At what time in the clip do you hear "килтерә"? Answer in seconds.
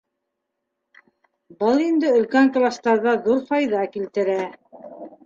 3.97-4.39